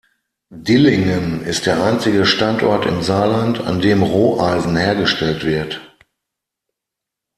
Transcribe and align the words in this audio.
Dillingen 0.49 1.43
ist 1.43 1.67
der 1.67 1.83
einzige 1.83 2.25
Standort 2.25 2.87
im 2.87 3.03
Saarland, 3.03 3.59
an 3.61 3.81
dem 3.81 4.01
Roheisen 4.01 4.75
hergestellt 4.75 5.45
wird. 5.45 5.79